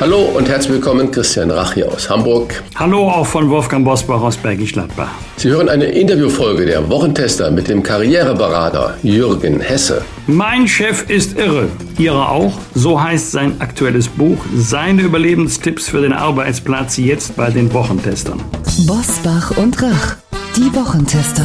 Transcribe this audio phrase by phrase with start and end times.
[0.00, 2.62] Hallo und herzlich willkommen, Christian Rach hier aus Hamburg.
[2.74, 5.10] Hallo auch von Wolfgang Bosbach aus Bergisch Gladbach.
[5.36, 10.00] Sie hören eine Interviewfolge der Wochentester mit dem Karriereberater Jürgen Hesse.
[10.26, 11.68] Mein Chef ist irre.
[11.98, 12.54] Ihre auch?
[12.74, 14.38] So heißt sein aktuelles Buch.
[14.56, 18.40] Seine Überlebenstipps für den Arbeitsplatz jetzt bei den Wochentestern.
[18.86, 20.16] Bosbach und Rach,
[20.56, 21.44] die Wochentester.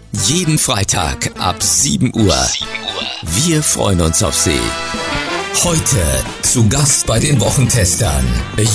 [0.13, 2.35] Jeden Freitag ab 7 Uhr.
[3.45, 4.59] Wir freuen uns auf Sie.
[5.63, 5.97] Heute
[6.41, 8.25] zu Gast bei den Wochentestern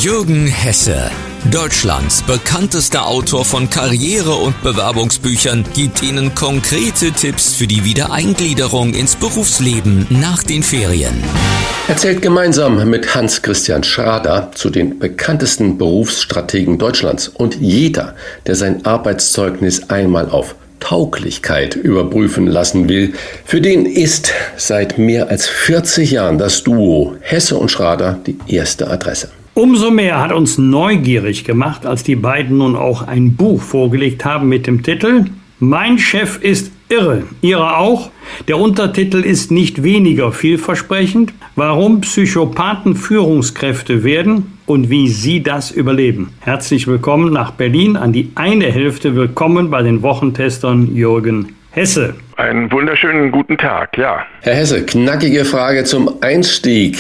[0.00, 1.10] Jürgen Hesse.
[1.50, 9.14] Deutschlands bekanntester Autor von Karriere- und Bewerbungsbüchern gibt Ihnen konkrete Tipps für die Wiedereingliederung ins
[9.16, 11.22] Berufsleben nach den Ferien.
[11.86, 18.14] Er zählt gemeinsam mit Hans-Christian Schrader zu den bekanntesten Berufsstrategen Deutschlands und jeder,
[18.46, 23.14] der sein Arbeitszeugnis einmal auf Tauglichkeit überprüfen lassen will,
[23.44, 28.88] für den ist seit mehr als 40 Jahren das Duo Hesse und Schrader die erste
[28.88, 29.32] Adresse.
[29.54, 34.48] Umso mehr hat uns neugierig gemacht, als die beiden nun auch ein Buch vorgelegt haben
[34.48, 35.24] mit dem Titel
[35.58, 37.24] Mein Chef ist irre.
[37.40, 38.10] Ihre auch?
[38.46, 41.32] Der Untertitel ist nicht weniger vielversprechend.
[41.56, 46.32] Warum Psychopathen Führungskräfte werden und wie Sie das überleben.
[46.40, 49.14] Herzlich willkommen nach Berlin an die eine Hälfte.
[49.14, 52.14] Willkommen bei den Wochentestern Jürgen Hesse.
[52.36, 54.24] Einen wunderschönen guten Tag, ja.
[54.42, 56.98] Herr Hesse, knackige Frage zum Einstieg.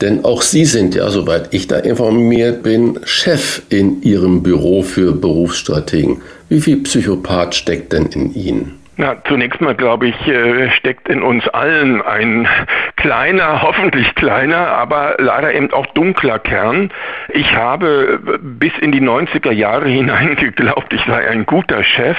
[0.00, 5.12] Denn auch Sie sind ja, soweit ich da informiert bin, Chef in Ihrem Büro für
[5.12, 6.22] Berufsstrategen.
[6.48, 8.81] Wie viel Psychopath steckt denn in Ihnen?
[9.02, 12.46] Na, zunächst mal glaube ich, äh, steckt in uns allen ein
[12.94, 16.92] kleiner, hoffentlich kleiner, aber leider eben auch dunkler Kern.
[17.30, 22.16] Ich habe bis in die 90er Jahre hinein geglaubt, ich sei ein guter Chef.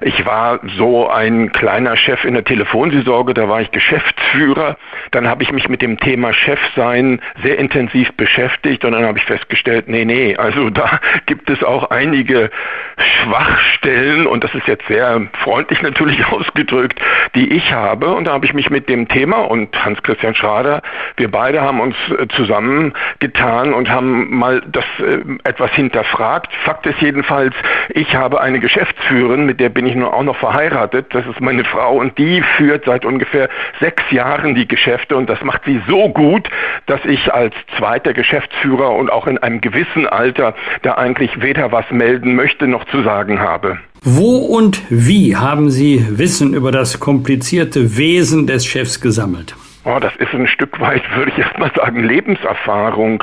[0.00, 4.76] Ich war so ein kleiner Chef in der Telefonseelsorge, da war ich Geschäftsführer.
[5.12, 9.24] Dann habe ich mich mit dem Thema Chefsein sehr intensiv beschäftigt und dann habe ich
[9.24, 12.50] festgestellt, nee, nee, also da gibt es auch einige
[12.98, 17.00] Schwachstellen und das ist jetzt sehr freundlich natürlich ausgedrückt,
[17.34, 18.08] die ich habe.
[18.14, 20.82] Und da habe ich mich mit dem Thema und Hans-Christian Schrader,
[21.16, 26.52] wir beide haben uns äh, zusammengetan und haben mal das äh, etwas hinterfragt.
[26.64, 27.54] Fakt ist jedenfalls,
[27.90, 31.06] ich habe eine Geschäftsführerin, mit der bin ich nun auch noch verheiratet.
[31.14, 33.48] Das ist meine Frau und die führt seit ungefähr
[33.80, 36.48] sechs Jahren die Geschäfte und das macht sie so gut,
[36.86, 41.90] dass ich als zweiter Geschäftsführer und auch in einem gewissen Alter da eigentlich weder was
[41.90, 43.78] melden möchte noch zu sagen habe.
[44.06, 49.56] Wo und wie haben Sie Wissen über das komplizierte Wesen des Chefs gesammelt?
[49.86, 53.22] Oh, das ist ein Stück weit, würde ich erst mal sagen, Lebenserfahrung.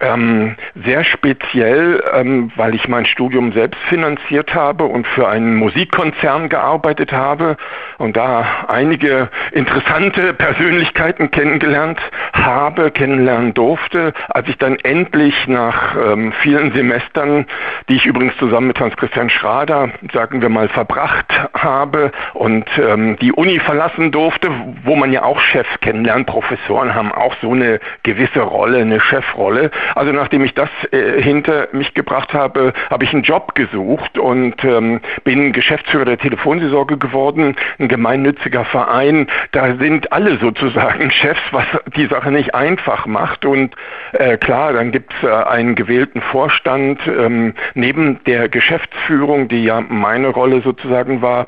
[0.00, 6.48] Ähm, sehr speziell, ähm, weil ich mein Studium selbst finanziert habe und für einen Musikkonzern
[6.48, 7.56] gearbeitet habe
[7.98, 12.00] und da einige interessante Persönlichkeiten kennengelernt
[12.32, 14.12] habe, kennenlernen durfte.
[14.30, 17.46] Als ich dann endlich nach ähm, vielen Semestern,
[17.88, 23.32] die ich übrigens zusammen mit Hans-Christian Schrader, sagen wir mal, verbracht habe und ähm, die
[23.32, 24.50] Uni verlassen durfte,
[24.82, 26.26] wo man ja auch Chef kennt kennenlernen.
[26.26, 29.70] Professoren haben auch so eine gewisse Rolle, eine Chefrolle.
[29.94, 34.62] Also nachdem ich das äh, hinter mich gebracht habe, habe ich einen Job gesucht und
[34.64, 39.28] ähm, bin Geschäftsführer der Telefonseelsorge geworden, ein gemeinnütziger Verein.
[39.52, 41.66] Da sind alle sozusagen Chefs, was
[41.96, 43.44] die Sache nicht einfach macht.
[43.44, 43.74] Und
[44.12, 49.80] äh, klar, dann gibt es äh, einen gewählten Vorstand ähm, neben der Geschäftsführung, die ja
[49.80, 51.46] meine Rolle sozusagen war.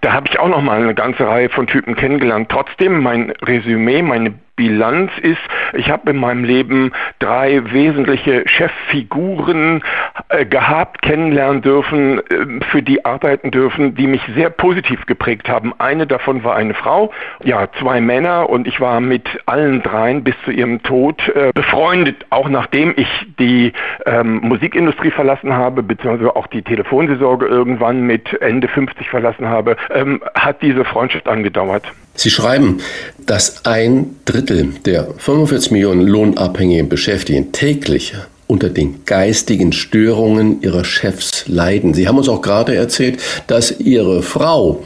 [0.00, 2.48] Da habe ich auch noch mal eine ganze Reihe von Typen kennengelernt.
[2.50, 5.36] Trotzdem mein Resümee Resümee, meine Bilanz ist,
[5.74, 9.82] ich habe in meinem Leben drei wesentliche Cheffiguren
[10.30, 15.74] äh, gehabt, kennenlernen dürfen, äh, für die arbeiten dürfen, die mich sehr positiv geprägt haben.
[15.78, 17.12] Eine davon war eine Frau,
[17.44, 22.24] ja, zwei Männer und ich war mit allen dreien bis zu ihrem Tod äh, befreundet,
[22.30, 23.74] auch nachdem ich die
[24.06, 30.22] ähm, Musikindustrie verlassen habe, beziehungsweise auch die Telefonseelsorge irgendwann mit Ende 50 verlassen habe, ähm,
[30.34, 31.92] hat diese Freundschaft angedauert.
[32.16, 32.78] Sie schreiben,
[33.26, 38.14] dass ein Drittel der 45 Millionen lohnabhängigen Beschäftigten täglich
[38.46, 41.94] unter den geistigen Störungen ihrer Chefs leiden.
[41.94, 44.84] Sie haben uns auch gerade erzählt, dass Ihre Frau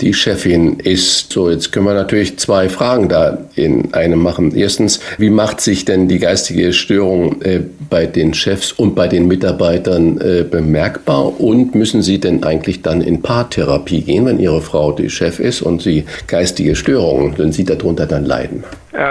[0.00, 1.32] die Chefin ist.
[1.32, 4.54] So, jetzt können wir natürlich zwei Fragen da in einem machen.
[4.54, 9.28] Erstens, wie macht sich denn die geistige Störung äh, bei den Chefs und bei den
[9.28, 11.40] Mitarbeitern äh, bemerkbar?
[11.40, 15.62] Und müssen Sie denn eigentlich dann in Paartherapie gehen, wenn Ihre Frau die Chef ist
[15.62, 18.64] und Sie geistige Störungen, wenn Sie darunter dann leiden?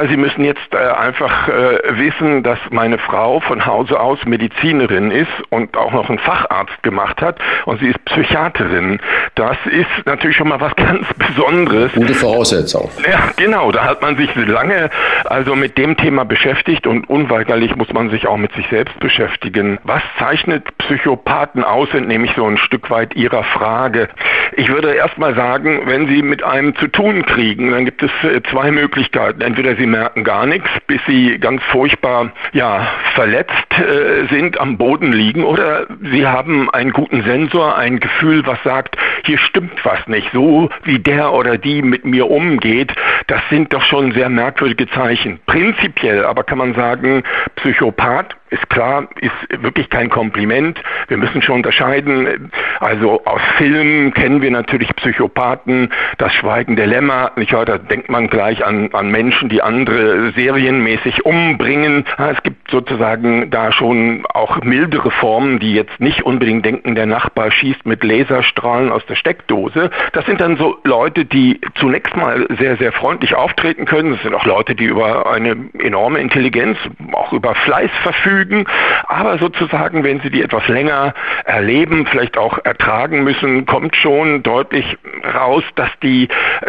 [0.10, 5.32] Sie müssen jetzt äh, einfach äh, wissen, dass meine Frau von Hause aus Medizinerin ist
[5.50, 9.00] und auch noch einen Facharzt gemacht hat und sie ist Psychiaterin.
[9.36, 11.94] Das ist natürlich schon mal was ganz Besonderes.
[11.94, 12.90] Gute Voraussetzung.
[13.10, 13.72] Ja, genau.
[13.72, 14.90] Da hat man sich lange
[15.26, 19.80] also mit dem Thema beschäftigt und unweigerlich muss man sich auch mit sich selbst beschäftigen.
[19.84, 24.10] Was zeichnet Psychopathen aus, entnehme ich so ein Stück weit Ihrer Frage.
[24.58, 28.12] Ich würde erst mal sagen, wenn Sie mit einem zu tun kriegen, dann gibt es
[28.24, 29.42] äh, zwei Möglichkeiten.
[29.42, 34.78] Entweder entweder sie merken gar nichts, bis sie ganz furchtbar ja, verletzt äh, sind, am
[34.78, 40.08] Boden liegen, oder sie haben einen guten Sensor, ein Gefühl, was sagt, hier stimmt was
[40.08, 40.30] nicht.
[40.34, 42.94] So wie der oder die mit mir umgeht,
[43.28, 45.40] das sind doch schon sehr merkwürdige Zeichen.
[45.46, 47.24] Prinzipiell aber kann man sagen,
[47.58, 50.82] Psychopath ist klar, ist wirklich kein Kompliment.
[51.08, 52.52] Wir müssen schon unterscheiden.
[52.80, 57.32] Also aus Filmen kennen wir natürlich Psychopathen, das Schweigen der Lämmer.
[57.36, 62.06] Da denkt man gleich an, an Menschen, die andere serienmäßig umbringen.
[62.18, 67.52] Es gibt sozusagen da schon auch mildere Formen, die jetzt nicht unbedingt denken, der Nachbar
[67.52, 69.90] schießt mit Laserstrahlen aus der Steckdose.
[70.14, 74.12] Das sind dann so Leute, die zunächst mal sehr, sehr freundlich auftreten können.
[74.14, 76.78] Das sind auch Leute, die über eine enorme Intelligenz,
[77.14, 78.66] auch über Fleiß verfügen fügen,
[79.08, 81.14] aber sozusagen, wenn Sie die etwas länger
[81.46, 84.98] erleben, vielleicht auch ertragen müssen, kommt schon deutlich
[85.34, 86.28] raus, dass die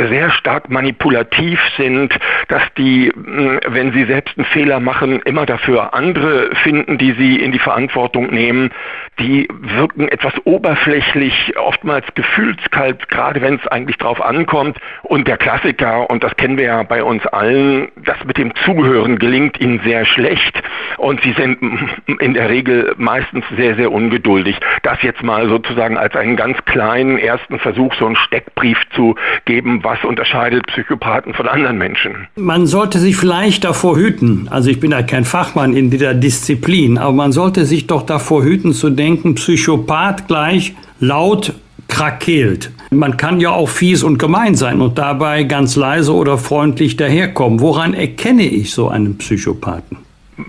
[0.09, 2.15] sehr stark manipulativ sind,
[2.49, 7.37] dass die, hm, wenn sie selbst einen Fehler machen, immer dafür andere finden, die sie
[7.37, 8.71] in die Verantwortung nehmen.
[9.19, 14.79] Die wirken etwas oberflächlich, oftmals gefühlskalt, gerade wenn es eigentlich drauf ankommt.
[15.03, 19.19] Und der Klassiker, und das kennen wir ja bei uns allen, das mit dem Zuhören
[19.19, 20.63] gelingt ihnen sehr schlecht
[20.97, 21.59] und sie sind
[22.21, 24.57] in der Regel meistens sehr, sehr ungeduldig.
[24.83, 29.15] Das jetzt mal sozusagen als einen ganz kleinen ersten Versuch, so einen Steckbrief zu
[29.45, 32.29] geben, was unterscheidet Psychopathen von anderen Menschen.
[32.37, 36.99] Man sollte sich vielleicht davor hüten, also ich bin ja kein Fachmann in dieser Disziplin,
[36.99, 41.55] aber man sollte sich doch davor hüten zu denken, Psychopath gleich laut
[41.89, 42.71] krakeelt.
[42.91, 47.61] Man kann ja auch fies und gemein sein und dabei ganz leise oder freundlich daherkommen.
[47.61, 49.97] Woran erkenne ich so einen Psychopathen?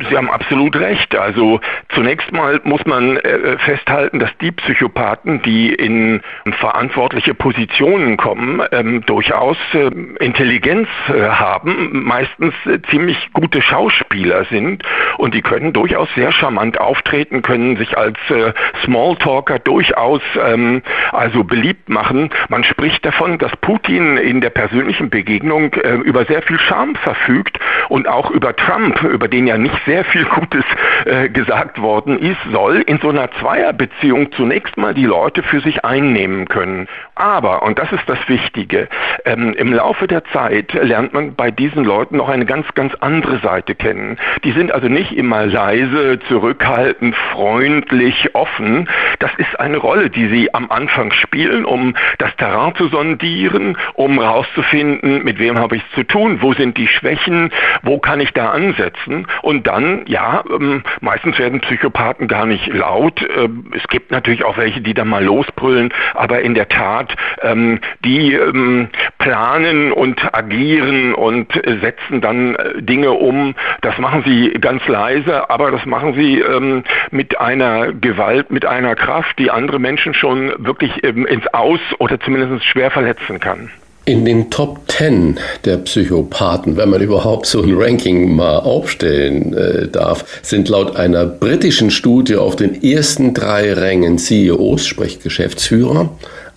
[0.10, 1.16] Sie haben absolut recht.
[1.16, 1.60] Also
[1.90, 6.22] zunächst mal muss man äh, festhalten, dass die Psychopathen, die in
[6.60, 9.90] verantwortliche Positionen kommen, ähm, durchaus äh,
[10.24, 14.84] Intelligenz äh, haben, meistens äh, ziemlich gute Schauspieler sind
[15.18, 21.44] und die können durchaus sehr charmant auftreten, können sich als äh, Smalltalker durchaus ähm, also
[21.44, 22.30] beliebt machen.
[22.50, 27.60] Man spricht davon, dass Putin in der persönlichen Begegnung äh, über sehr viel Charme verfügt
[27.90, 30.66] und auch über Trump, über den ja nicht sehr viel Gutes
[31.06, 35.84] äh, gesagt worden ist, soll in so einer Zweierbeziehung zunächst mal die Leute für sich
[35.84, 36.88] einnehmen können.
[37.16, 38.88] Aber, und das ist das Wichtige,
[39.26, 43.40] ähm, im Laufe der Zeit lernt man bei diesen Leuten noch eine ganz, ganz andere
[43.40, 44.18] Seite kennen.
[44.44, 48.90] Die sind also nicht immer leise, zurückhaltend, freundlich, offen.
[49.20, 54.20] Das ist eine Rolle, die sie am Anfang spielen, um das Terrain zu sondieren, um
[54.20, 57.52] herauszufinden, mit wem habe ich es zu tun, wo sind die Schwächen,
[57.84, 59.28] wo kann ich da ansetzen.
[59.42, 63.22] Und dann, ja, ähm, meistens werden Psychopathen gar nicht laut.
[63.38, 67.80] Ähm, es gibt natürlich auch welche, die da mal losbrüllen, aber in der Tat, ähm,
[68.04, 73.56] die ähm, planen und agieren und setzen dann äh, Dinge um.
[73.82, 78.96] Das machen sie ganz leise, aber das machen sie ähm, mit einer Gewalt, mit einer
[78.96, 83.70] Kraft, die andere Menschen schon wirklich ähm, ins Aus oder zumindest schwer verletzen kann.
[84.06, 89.88] In den Top 10 der Psychopathen, wenn man überhaupt so ein Ranking mal aufstellen äh,
[89.90, 96.10] darf, sind laut einer britischen Studie auf den ersten drei Rängen CEOs, sprich Geschäftsführer,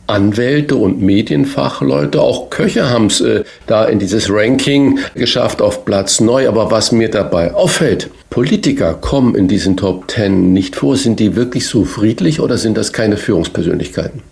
[0.06, 6.20] Anwälte und Medienfachleute, auch Köche haben es äh, da in dieses Ranking geschafft auf Platz
[6.20, 6.48] neu.
[6.48, 10.96] Aber was mir dabei auffällt, Politiker kommen in diesen Top Ten nicht vor.
[10.96, 14.22] Sind die wirklich so friedlich oder sind das keine Führungspersönlichkeiten?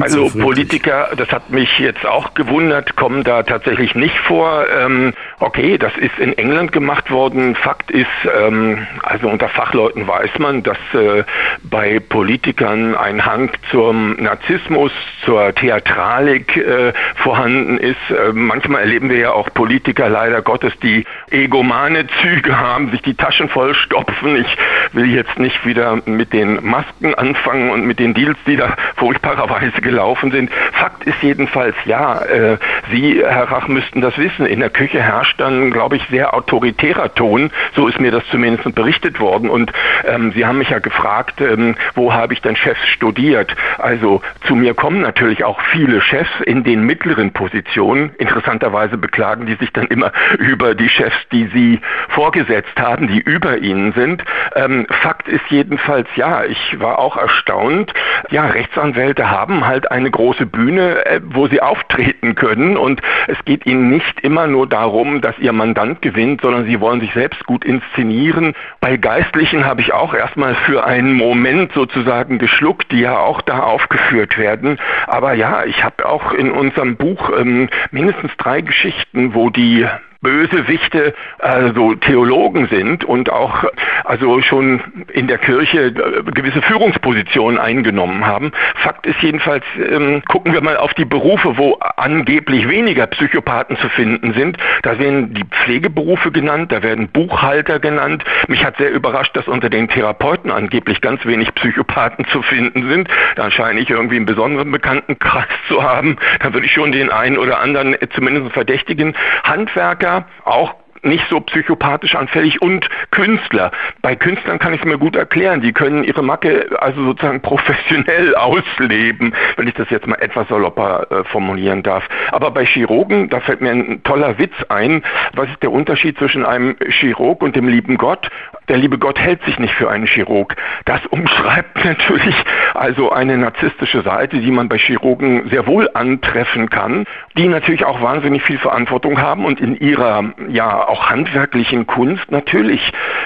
[0.00, 4.66] Also Politiker, das hat mich jetzt auch gewundert, kommen da tatsächlich nicht vor.
[4.68, 7.56] Ähm, okay, das ist in England gemacht worden.
[7.56, 8.06] Fakt ist,
[8.40, 11.24] ähm, also unter Fachleuten weiß man, dass äh,
[11.62, 14.92] bei Politikern ein Hang zum Narzissmus,
[15.24, 17.96] zur Theatralik äh, vorhanden ist.
[18.10, 23.14] Äh, manchmal erleben wir ja auch Politiker leider Gottes, die egomane Züge haben, sich die
[23.14, 24.36] Taschen voll stopfen.
[24.36, 24.56] Ich
[24.92, 29.63] will jetzt nicht wieder mit den Masken anfangen und mit den Deals, die da furchtbarerweise
[29.64, 30.50] Weise gelaufen sind.
[30.72, 32.58] Fakt ist jedenfalls, ja, äh,
[32.90, 34.46] Sie, Herr Rach, müssten das wissen.
[34.46, 37.50] In der Küche herrscht dann, glaube ich, sehr autoritärer Ton.
[37.74, 39.48] So ist mir das zumindest berichtet worden.
[39.48, 39.72] Und
[40.06, 43.54] ähm, Sie haben mich ja gefragt, ähm, wo habe ich denn Chefs studiert?
[43.78, 48.10] Also zu mir kommen natürlich auch viele Chefs in den mittleren Positionen.
[48.18, 51.80] Interessanterweise beklagen die sich dann immer über die Chefs, die sie
[52.10, 54.22] vorgesetzt haben, die über ihnen sind.
[54.56, 57.92] Ähm, Fakt ist jedenfalls, ja, ich war auch erstaunt.
[58.30, 63.36] Ja, Rechtsanwälte haben haben halt eine große Bühne, äh, wo sie auftreten können und es
[63.44, 67.44] geht ihnen nicht immer nur darum, dass ihr Mandant gewinnt, sondern sie wollen sich selbst
[67.44, 68.54] gut inszenieren.
[68.80, 73.60] Bei Geistlichen habe ich auch erstmal für einen Moment sozusagen geschluckt, die ja auch da
[73.60, 74.78] aufgeführt werden.
[75.06, 79.86] Aber ja, ich habe auch in unserem Buch ähm, mindestens drei Geschichten, wo die
[80.24, 83.64] Bösewichte also Theologen sind und auch
[84.04, 85.92] also schon in der Kirche äh,
[86.32, 88.50] gewisse Führungspositionen eingenommen haben.
[88.76, 93.88] Fakt ist jedenfalls, ähm, gucken wir mal auf die Berufe, wo angeblich weniger Psychopathen zu
[93.90, 94.56] finden sind.
[94.82, 98.24] Da werden die Pflegeberufe genannt, da werden Buchhalter genannt.
[98.48, 103.08] Mich hat sehr überrascht, dass unter den Therapeuten angeblich ganz wenig Psychopathen zu finden sind.
[103.36, 106.16] Da scheine ich irgendwie einen besonderen Bekanntenkreis zu haben.
[106.40, 109.14] Da würde ich schon den einen oder anderen zumindest verdächtigen.
[109.44, 110.13] Handwerker
[110.44, 110.74] auch
[111.04, 113.70] nicht so psychopathisch anfällig und Künstler.
[114.02, 115.60] Bei Künstlern kann ich es mir gut erklären.
[115.60, 121.06] Die können ihre Macke also sozusagen professionell ausleben, wenn ich das jetzt mal etwas salopper
[121.10, 122.06] äh, formulieren darf.
[122.32, 125.02] Aber bei Chirurgen, da fällt mir ein toller Witz ein.
[125.34, 128.30] Was ist der Unterschied zwischen einem Chirurg und dem lieben Gott?
[128.68, 130.56] Der liebe Gott hält sich nicht für einen Chirurg.
[130.84, 132.34] Das umschreibt natürlich
[132.74, 137.04] also eine narzisstische Seite, die man bei Chirurgen sehr wohl antreffen kann,
[137.36, 142.80] die natürlich auch wahnsinnig viel Verantwortung haben und in ihrer ja auch handwerklichen Kunst natürlich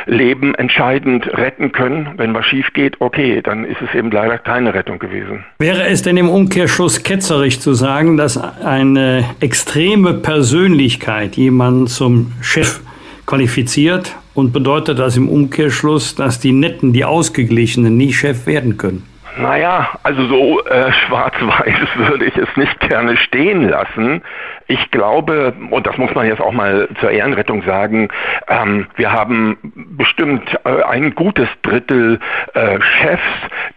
[0.07, 2.09] Leben entscheidend retten können.
[2.17, 5.45] Wenn was schief geht, okay, dann ist es eben leider keine Rettung gewesen.
[5.59, 12.81] Wäre es denn im Umkehrschluss ketzerisch zu sagen, dass eine extreme Persönlichkeit jemanden zum Chef
[13.27, 19.03] qualifiziert und bedeutet das im Umkehrschluss, dass die Netten, die Ausgeglichenen nie Chef werden können?
[19.38, 24.23] Naja, also so äh, schwarz-weiß würde ich es nicht gerne stehen lassen.
[24.66, 28.09] Ich glaube, und das muss man jetzt auch mal zur Ehrenrettung sagen,
[28.49, 29.57] ähm, wir haben
[29.97, 32.21] bestimmt äh, ein gutes Drittel
[32.52, 33.23] äh, Chefs,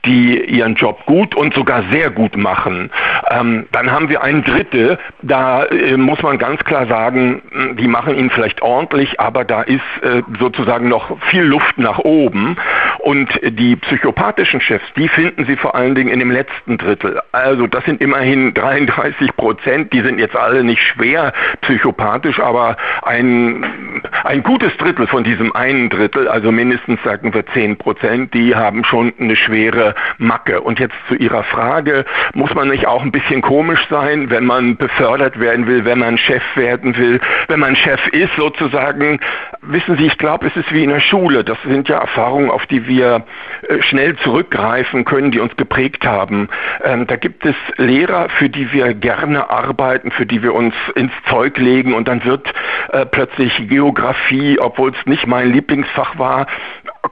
[0.06, 2.92] die ihren Job gut und sogar sehr gut machen.
[3.30, 7.42] Ähm, dann haben wir ein Drittel, da äh, muss man ganz klar sagen,
[7.80, 12.58] die machen ihn vielleicht ordentlich, aber da ist äh, sozusagen noch viel Luft nach oben.
[13.00, 17.22] Und die psychopathischen Chefs, die finden Sie vor allen Dingen in dem letzten Drittel.
[17.34, 24.02] Also das sind immerhin 33 Prozent, die sind jetzt alle nicht schwer psychopathisch, aber ein,
[24.24, 28.86] ein gutes Drittel von diesem einen Drittel, also mindestens sagen wir 10 Prozent, die haben
[28.86, 30.62] schon eine schwere Macke.
[30.62, 34.78] Und jetzt zu Ihrer Frage, muss man nicht auch ein bisschen komisch sein, wenn man
[34.78, 39.20] befördert werden will, wenn man Chef werden will, wenn man Chef ist sozusagen.
[39.62, 41.44] Wissen Sie, ich glaube, es ist wie in der Schule.
[41.44, 43.26] Das sind ja Erfahrungen, auf die wir
[43.68, 46.50] äh, schnell zurückgreifen können, die uns geprägt haben.
[46.84, 51.14] Ähm, da gibt es Lehrer, für die wir gerne arbeiten, für die wir uns ins
[51.30, 52.54] Zeug legen und dann wird
[52.90, 56.48] äh, plötzlich Geografie, obwohl es nicht mein Lieblingsfach war,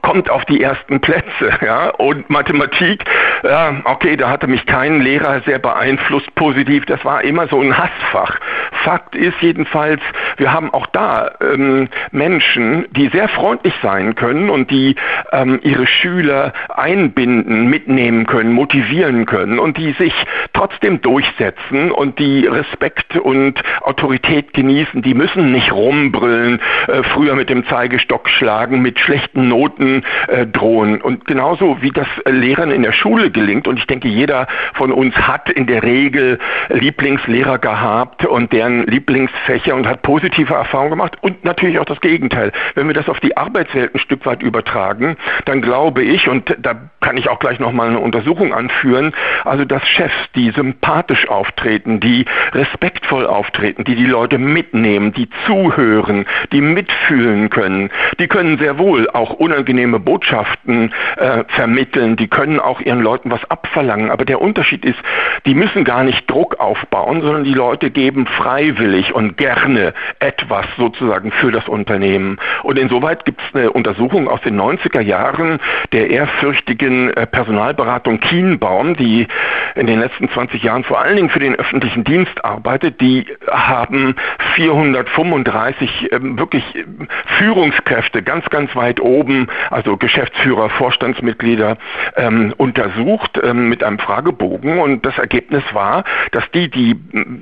[0.02, 3.04] kommt auf die ersten Plätze, ja, und Mathematik,
[3.42, 7.76] ja, okay, da hatte mich kein Lehrer sehr beeinflusst positiv, das war immer so ein
[7.76, 8.38] Hassfach.
[8.84, 10.00] Fakt ist jedenfalls,
[10.36, 14.94] wir haben auch da ähm, Menschen, die sehr freundlich sein können und die
[15.32, 20.14] ähm, ihre Schüler einbinden, mitnehmen können, motivieren können und die sich
[20.52, 27.50] trotzdem durchsetzen und die Respekt und Autorität genießen, die müssen nicht rumbrüllen, äh, früher mit
[27.50, 31.00] dem Zeigestock schlagen, mit schlechten Noten Verboten äh, drohen.
[31.00, 35.14] Und genauso wie das Lehrern in der Schule gelingt, und ich denke, jeder von uns
[35.16, 41.44] hat in der Regel Lieblingslehrer gehabt und deren Lieblingsfächer und hat positive Erfahrungen gemacht und
[41.44, 42.52] natürlich auch das Gegenteil.
[42.74, 46.74] Wenn wir das auf die Arbeitswelt ein Stück weit übertragen, dann glaube ich, und da
[47.00, 49.12] kann ich auch gleich nochmal eine Untersuchung anführen,
[49.44, 56.26] also dass Chefs, die sympathisch auftreten, die respektvoll auftreten, die die Leute mitnehmen, die zuhören,
[56.52, 59.30] die mitfühlen können, die können sehr wohl auch
[59.70, 64.10] unangenehme Botschaften äh, vermitteln, die können auch ihren Leuten was abverlangen.
[64.10, 64.98] Aber der Unterschied ist,
[65.46, 71.30] die müssen gar nicht Druck aufbauen, sondern die Leute geben freiwillig und gerne etwas sozusagen
[71.30, 72.38] für das Unternehmen.
[72.64, 75.60] Und insoweit gibt es eine Untersuchung aus den 90er Jahren
[75.92, 79.28] der ehrfürchtigen äh, Personalberatung Kienbaum, die
[79.76, 83.00] in den letzten 20 Jahren vor allen Dingen für den öffentlichen Dienst arbeitet.
[83.00, 84.16] Die haben
[84.54, 87.08] 435 ähm, wirklich ähm,
[87.38, 91.76] Führungskräfte ganz, ganz weit oben, also Geschäftsführer, Vorstandsmitglieder
[92.16, 94.78] ähm, untersucht ähm, mit einem Fragebogen.
[94.78, 96.94] Und das Ergebnis war, dass die, die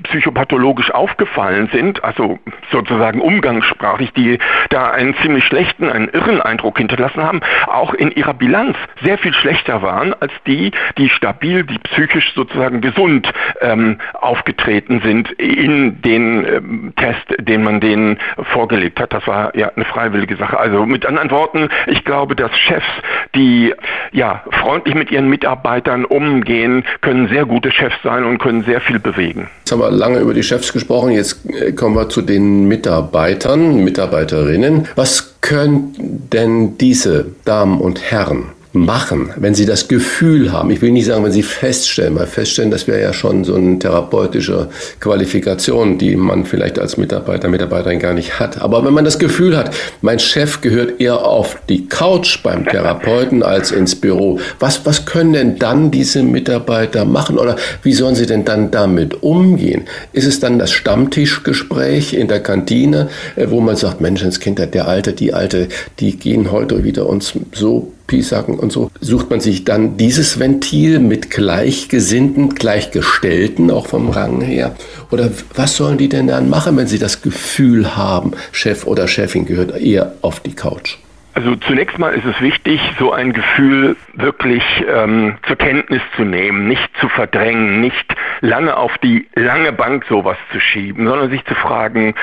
[0.03, 2.39] psychopathologisch aufgefallen sind, also
[2.71, 8.33] sozusagen umgangssprachlich, die da einen ziemlich schlechten, einen irren Eindruck hinterlassen haben, auch in ihrer
[8.33, 15.01] Bilanz sehr viel schlechter waren als die, die stabil, die psychisch sozusagen gesund ähm, aufgetreten
[15.01, 18.17] sind in den ähm, Test, den man denen
[18.51, 19.13] vorgelegt hat.
[19.13, 20.59] Das war ja eine freiwillige Sache.
[20.59, 22.87] Also mit anderen Worten, ich glaube, dass Chefs,
[23.35, 23.71] die
[24.11, 28.97] ja freundlich mit ihren Mitarbeitern umgehen, können sehr gute Chefs sein und können sehr viel
[28.97, 29.47] bewegen.
[29.59, 33.83] Jetzt haben wir lange über die Chefs gesprochen, jetzt äh, kommen wir zu den Mitarbeitern,
[33.83, 34.87] Mitarbeiterinnen.
[34.95, 35.93] Was können
[36.33, 41.23] denn diese Damen und Herren machen, wenn sie das Gefühl haben, ich will nicht sagen,
[41.23, 46.45] wenn sie feststellen, weil feststellen, das wäre ja schon so eine therapeutische Qualifikation, die man
[46.45, 48.61] vielleicht als Mitarbeiter, Mitarbeiterin gar nicht hat.
[48.61, 53.41] Aber wenn man das Gefühl hat, mein Chef gehört eher auf die Couch beim Therapeuten
[53.41, 58.27] als ins Büro, was, was können denn dann diese Mitarbeiter machen oder wie sollen sie
[58.27, 59.85] denn dann damit umgehen?
[60.13, 65.13] Ist es dann das Stammtischgespräch in der Kantine, äh, wo man sagt, Menschenskinder, der Alte,
[65.13, 69.95] die Alte, die gehen heute wieder uns so Piesacken und so, sucht man sich dann
[69.95, 74.75] dieses Ventil mit Gleichgesinnten, Gleichgestellten, auch vom Rang her?
[75.11, 79.45] Oder was sollen die denn dann machen, wenn sie das Gefühl haben, Chef oder Chefin
[79.45, 80.97] gehört eher auf die Couch?
[81.35, 86.67] Also zunächst mal ist es wichtig, so ein Gefühl wirklich ähm, zur Kenntnis zu nehmen,
[86.67, 91.55] nicht zu verdrängen, nicht lange auf die lange Bank sowas zu schieben, sondern sich zu
[91.55, 92.15] fragen,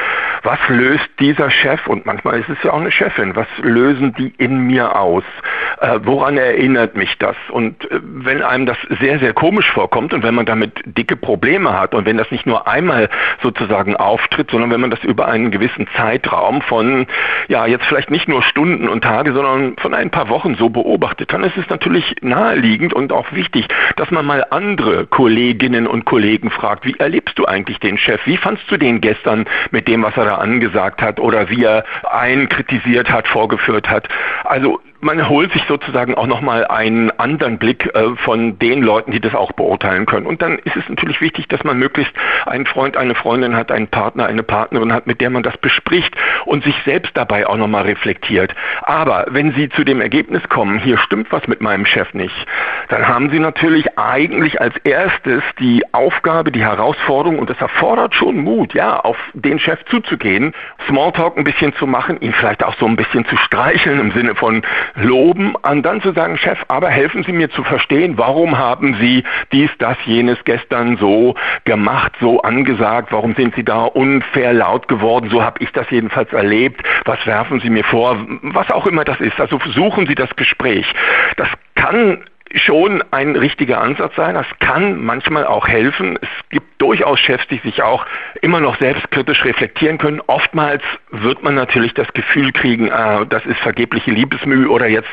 [0.42, 4.35] was löst dieser Chef, und manchmal ist es ja auch eine Chefin, was lösen die
[4.37, 5.25] in mir aus?
[5.81, 7.37] Äh, woran erinnert mich das?
[7.51, 11.79] Und äh, wenn einem das sehr, sehr komisch vorkommt und wenn man damit dicke Probleme
[11.79, 13.11] hat und wenn das nicht nur einmal
[13.43, 17.07] sozusagen auftritt, sondern wenn man das über einen gewissen Zeitraum von,
[17.49, 21.33] ja, jetzt vielleicht nicht nur Stunden und Tage, sondern von ein paar Wochen so beobachtet,
[21.33, 26.51] dann ist es natürlich naheliegend und auch wichtig, dass man mal andere Kolleginnen und Kollegen
[26.51, 28.21] fragt, wie erlebst du eigentlich den Chef?
[28.27, 31.85] Wie fandst du den gestern mit dem, was er da angesagt hat oder wie er
[32.11, 34.09] einen kritisiert hat, vorgeführt hat?
[34.45, 39.21] Also man holt sich sozusagen auch nochmal einen anderen Blick äh, von den Leuten, die
[39.21, 40.27] das auch beurteilen können.
[40.27, 42.12] Und dann ist es natürlich wichtig, dass man möglichst
[42.45, 46.14] einen Freund, eine Freundin hat, einen Partner, eine Partnerin hat, mit der man das bespricht
[46.45, 48.53] und sich selbst dabei auch nochmal reflektiert.
[48.83, 52.35] Aber wenn Sie zu dem Ergebnis kommen, hier stimmt was mit meinem Chef nicht,
[52.88, 58.38] dann haben Sie natürlich eigentlich als erstes die Aufgabe, die Herausforderung, und das erfordert schon
[58.38, 60.53] Mut, ja, auf den Chef zuzugehen,
[60.88, 64.35] Smalltalk ein bisschen zu machen, ihn vielleicht auch so ein bisschen zu streicheln im Sinne
[64.35, 64.62] von,
[64.97, 69.25] loben, und dann zu sagen, Chef, aber helfen Sie mir zu verstehen, warum haben Sie
[69.53, 75.29] dies, das, jenes gestern so gemacht, so angesagt, warum sind Sie da unfair laut geworden,
[75.31, 79.21] so habe ich das jedenfalls erlebt, was werfen Sie mir vor, was auch immer das
[79.21, 79.39] ist.
[79.41, 80.87] Also suchen Sie das Gespräch.
[81.37, 84.35] Das kann schon ein richtiger Ansatz sein.
[84.35, 86.19] Das kann manchmal auch helfen.
[86.21, 88.07] Es gibt durchaus Chefs, die sich auch
[88.43, 90.21] immer noch selbstkritisch reflektieren können.
[90.27, 95.09] Oftmals wird man natürlich das Gefühl kriegen, äh, das ist vergebliche Liebesmühe oder jetzt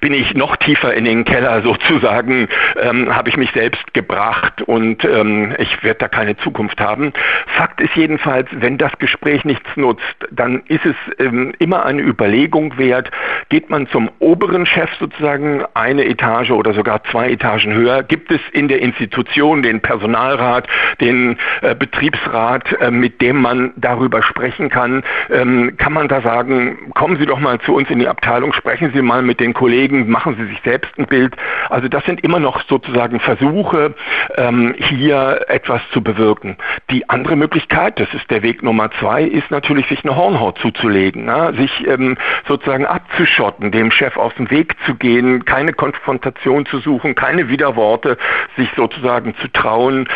[0.00, 2.48] bin ich noch tiefer in den Keller sozusagen,
[2.80, 7.12] ähm, habe ich mich selbst gebracht und ähm, ich werde da keine Zukunft haben.
[7.56, 12.78] Fakt ist jedenfalls, wenn das Gespräch nichts nutzt, dann ist es ähm, immer eine Überlegung
[12.78, 13.10] wert,
[13.48, 18.30] geht man zum oberen Chef sozusagen eine Etage oder oder sogar zwei Etagen höher, gibt
[18.30, 20.68] es in der Institution den Personalrat,
[21.00, 25.02] den äh, Betriebsrat, äh, mit dem man darüber sprechen kann.
[25.30, 28.92] Ähm, kann man da sagen, kommen Sie doch mal zu uns in die Abteilung, sprechen
[28.94, 31.34] Sie mal mit den Kollegen, machen Sie sich selbst ein Bild.
[31.68, 33.94] Also das sind immer noch sozusagen Versuche,
[34.36, 36.56] ähm, hier etwas zu bewirken.
[36.90, 41.24] Die andere Möglichkeit, das ist der Weg Nummer zwei, ist natürlich, sich eine Hornhaut zuzulegen,
[41.24, 41.52] ne?
[41.56, 47.14] sich ähm, sozusagen abzuschotten, dem Chef aus dem Weg zu gehen, keine Konfrontation zu suchen,
[47.14, 48.16] keine Widerworte,
[48.56, 50.08] sich sozusagen zu trauen.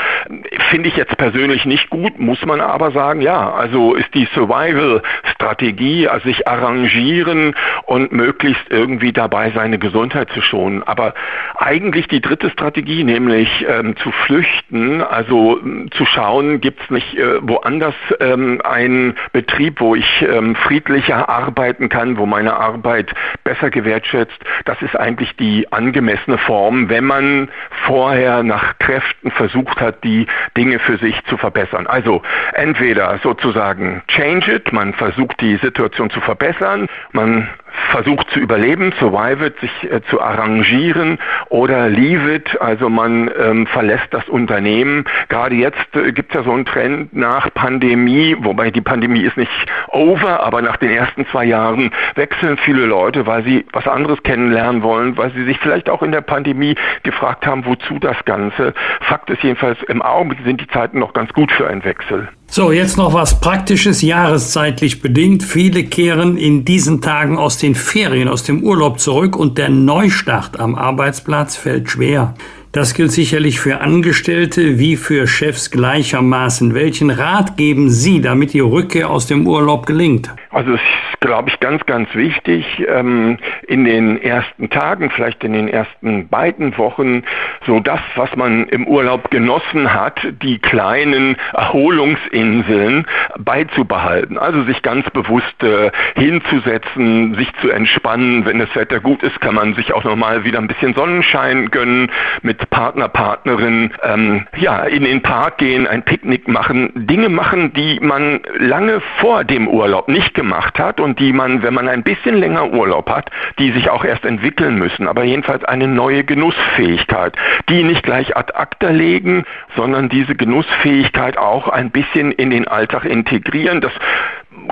[0.71, 6.09] Finde ich jetzt persönlich nicht gut, muss man aber sagen, ja, also ist die Survival-Strategie,
[6.09, 7.55] also sich arrangieren
[7.87, 10.83] und möglichst irgendwie dabei seine Gesundheit zu schonen.
[10.83, 11.15] Aber
[11.57, 17.17] eigentlich die dritte Strategie, nämlich ähm, zu flüchten, also ähm, zu schauen, gibt es nicht
[17.17, 23.13] äh, woanders ähm, einen Betrieb, wo ich ähm, friedlicher arbeiten kann, wo meine Arbeit
[23.45, 24.39] besser gewertschätzt.
[24.65, 27.49] Das ist eigentlich die angemessene Form, wenn man
[27.87, 31.87] vorher nach Kräften versucht hat, die Dinge für sich zu verbessern.
[31.87, 37.49] Also entweder sozusagen change it, man versucht die Situation zu verbessern, man
[37.95, 43.69] versucht zu überleben, survive it, sich äh, zu arrangieren oder leave it, also man ähm,
[43.69, 45.05] verlässt das Unternehmen.
[45.29, 49.37] Gerade jetzt äh, gibt es ja so einen Trend nach Pandemie, wobei die Pandemie ist
[49.37, 49.53] nicht
[49.89, 54.83] over, aber nach den ersten zwei Jahren wechseln viele Leute, weil sie was anderes kennenlernen
[54.83, 58.75] wollen, weil sie sich vielleicht auch in der Pandemie gefragt haben, wozu das Ganze.
[59.03, 62.29] Fakt ist jedenfalls, im Augenblick sind die Zeiten noch ganz gut für einen Wechsel.
[62.57, 65.43] So, jetzt noch was Praktisches, jahreszeitlich bedingt.
[65.43, 70.61] Viele kehren in diesen Tagen aus den Ferien, aus dem Urlaub zurück und der Neustart
[70.61, 72.37] am Arbeitsplatz fällt schwer.
[72.71, 76.75] Das gilt sicherlich für Angestellte wie für Chefs gleichermaßen.
[76.75, 80.31] Welchen Rat geben Sie, damit die Rückkehr aus dem Urlaub gelingt?
[80.55, 85.53] Also es ist, glaube ich, ganz, ganz wichtig, ähm, in den ersten Tagen, vielleicht in
[85.53, 87.25] den ersten beiden Wochen,
[87.67, 93.05] so das, was man im Urlaub genossen hat, die kleinen Erholungsinseln
[93.37, 94.39] beizubehalten.
[94.39, 98.45] Also sich ganz bewusst äh, hinzusetzen, sich zu entspannen.
[98.45, 102.13] Wenn das Wetter gut ist, kann man sich auch nochmal wieder ein bisschen Sonnenschein gönnen,
[102.43, 107.99] mit Partner, Partnerin, ähm, ja, in den Park gehen, ein Picknick machen, Dinge machen, die
[108.01, 112.03] man lange vor dem Urlaub nicht gemacht gemacht hat und die man, wenn man ein
[112.03, 117.35] bisschen länger Urlaub hat, die sich auch erst entwickeln müssen, aber jedenfalls eine neue Genussfähigkeit,
[117.71, 123.07] die nicht gleich ad acta legen, sondern diese Genussfähigkeit auch ein bisschen in den Alltag
[123.07, 123.81] integrieren.
[123.81, 123.93] Das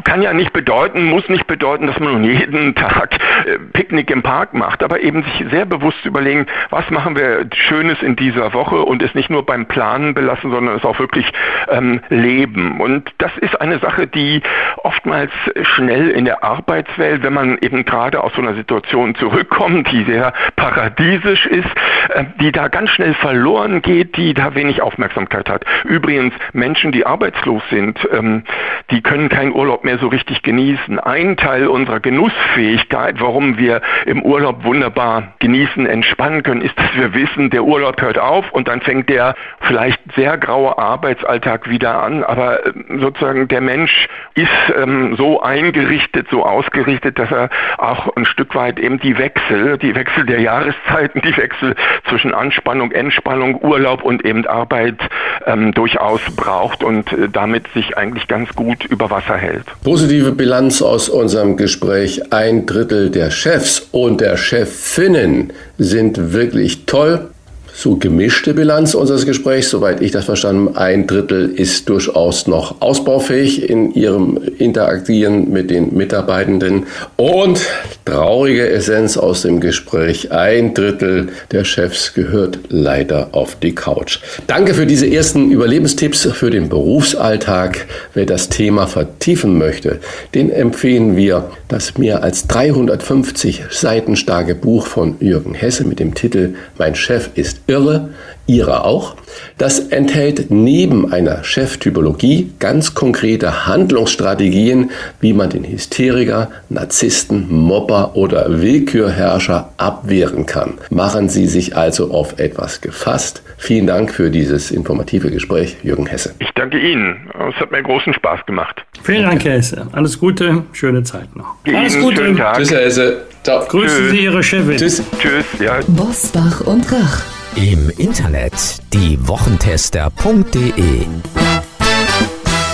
[0.05, 3.15] kann ja nicht bedeuten, muss nicht bedeuten, dass man jeden Tag
[3.47, 8.01] äh, Picknick im Park macht, aber eben sich sehr bewusst überlegen, was machen wir Schönes
[8.03, 11.31] in dieser Woche und es nicht nur beim Planen belassen, sondern es auch wirklich
[11.69, 12.81] ähm, leben.
[12.81, 14.43] Und das ist eine Sache, die
[14.79, 20.05] oftmals schnell in der Arbeitswelt, wenn man eben gerade aus so einer Situation zurückkommt, die
[20.05, 21.69] sehr paradiesisch ist,
[22.11, 25.65] äh, die da ganz schnell verloren geht, die da wenig Aufmerksamkeit hat.
[25.85, 28.45] Übrigens, Menschen, die arbeitslos sind, ähm,
[28.91, 30.99] die können keinen Urlaub Urlaub mehr so richtig genießen.
[30.99, 37.15] Ein Teil unserer Genussfähigkeit, warum wir im Urlaub wunderbar genießen, entspannen können, ist, dass wir
[37.15, 42.23] wissen, der Urlaub hört auf und dann fängt der vielleicht sehr graue Arbeitsalltag wieder an.
[42.23, 48.27] Aber äh, sozusagen der Mensch ist ähm, so eingerichtet, so ausgerichtet, dass er auch ein
[48.27, 51.75] Stück weit eben die Wechsel, die Wechsel der Jahreszeiten, die Wechsel
[52.11, 54.99] zwischen Anspannung, Entspannung, Urlaub und eben Arbeit
[55.47, 59.65] ähm, durchaus braucht und äh, damit sich eigentlich ganz gut über Wasser hält.
[59.83, 62.33] Positive Bilanz aus unserem Gespräch.
[62.33, 67.32] Ein Drittel der Chefs und der Chefinnen sind wirklich toll
[67.75, 70.79] so gemischte Bilanz unseres Gesprächs, soweit ich das verstanden habe.
[70.79, 76.87] Ein Drittel ist durchaus noch ausbaufähig in ihrem Interagieren mit den Mitarbeitenden.
[77.17, 77.61] Und
[78.05, 84.19] traurige Essenz aus dem Gespräch, ein Drittel der Chefs gehört leider auf die Couch.
[84.47, 87.87] Danke für diese ersten Überlebenstipps für den Berufsalltag.
[88.15, 90.01] Wer das Thema vertiefen möchte,
[90.35, 96.15] den empfehlen wir das mehr als 350 Seiten starke Buch von Jürgen Hesse mit dem
[96.15, 98.11] Titel Mein Chef ist irre,
[98.47, 99.17] ihre auch.
[99.59, 108.61] Das enthält neben einer Cheftypologie ganz konkrete Handlungsstrategien, wie man den Hysteriker, Narzissten, Mobber oder
[108.61, 110.75] Willkürherrscher abwehren kann.
[110.91, 113.43] Machen Sie sich also auf etwas gefasst.
[113.57, 116.35] Vielen Dank für dieses informative Gespräch, Jürgen Hesse.
[116.41, 117.31] Ich danke Ihnen.
[117.51, 118.85] Es hat mir großen Spaß gemacht.
[119.03, 119.87] Vielen Dank, Herr Hesse.
[119.93, 121.55] Alles Gute, schöne Zeit noch.
[121.67, 122.35] Alles Gute.
[122.57, 123.23] Tschüss, Herr Hesse.
[123.43, 123.65] Ciao.
[123.67, 124.77] Grüßen Sie Ihre Chefin.
[124.77, 125.03] Tschüss.
[125.21, 125.45] Tschüss.
[125.61, 125.81] Ja.
[125.89, 127.42] Bosbach und Rach.
[127.57, 131.07] Im Internet diewochentester.de